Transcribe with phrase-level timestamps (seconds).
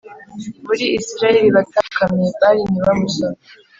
[0.65, 3.37] muri Isirayeli batapfukamiye Bāli, ntibamusome”